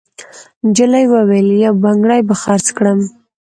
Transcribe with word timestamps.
نجلۍ 0.67 1.05
وویل: 1.09 1.47
«یو 1.65 1.73
بنګړی 1.83 2.21
به 2.27 2.35
خرڅ 2.41 2.67
کړم.» 2.77 2.99